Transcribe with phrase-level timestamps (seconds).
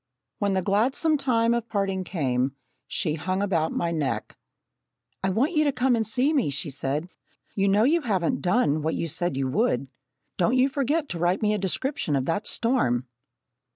[0.39, 2.55] When the gladsome time of parting came,
[2.87, 4.35] she hung about my neck.
[5.23, 7.07] "I want you to come and see me," she said.
[7.53, 9.89] "You know you haven't done what you said you would.
[10.37, 13.05] Don't you forget to write me a description of that storm!"